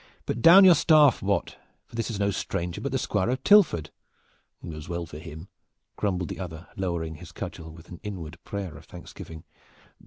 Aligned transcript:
Put 0.25 0.41
down 0.41 0.65
your 0.65 0.73
staff, 0.73 1.21
Wat, 1.21 1.57
for 1.85 1.95
this 1.95 2.09
is 2.09 2.19
no 2.19 2.31
stranger, 2.31 2.81
but 2.81 2.91
the 2.91 2.97
Squire 2.97 3.29
of 3.29 3.43
Tilford." 3.43 3.91
"As 4.73 4.89
well 4.89 5.05
for 5.05 5.19
him," 5.19 5.47
grumbled 5.95 6.29
the 6.29 6.39
other, 6.39 6.67
lowering 6.75 7.17
his 7.17 7.31
cudgel 7.31 7.69
with 7.71 7.87
an 7.87 7.99
inward 8.01 8.43
prayer 8.43 8.75
of 8.77 8.85
thanksgiving. 8.85 9.43